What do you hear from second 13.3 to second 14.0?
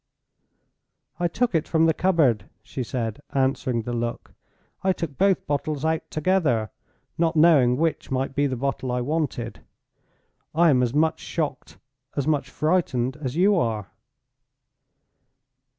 you are."